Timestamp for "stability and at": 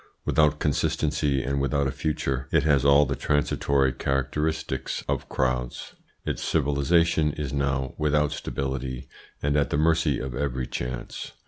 8.31-9.69